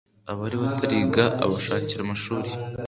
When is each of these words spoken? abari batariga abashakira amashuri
abari 0.31 0.55
batariga 0.63 1.23
abashakira 1.43 2.01
amashuri 2.03 2.49